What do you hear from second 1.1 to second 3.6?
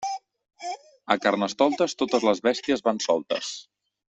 A Carnestoltes totes les bèsties van soltes.